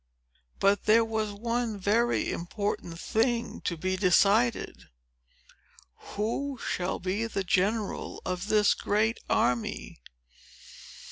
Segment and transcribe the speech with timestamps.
[0.57, 4.89] But there was one very important thing to be decided.
[6.15, 10.01] Who shall be the General of this great army?